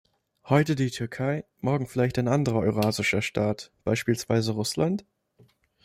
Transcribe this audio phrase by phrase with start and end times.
[0.45, 5.05] Heute die Türkei, morgen vielleicht ein anderer eurasischer Staat– beispielsweise Russland?